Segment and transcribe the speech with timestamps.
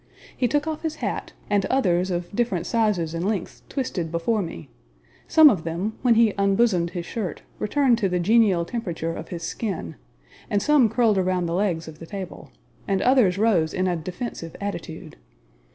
[0.35, 4.67] He took off his hat, and others of different sizes and lengths twisted before me;
[5.27, 9.43] some of them, when he unbosomed his shirt, returned to the genial temperature of his
[9.43, 9.95] skin;
[10.49, 12.49] and some curled around the legs of the table,
[12.87, 15.17] and others rose in a defensive attitude.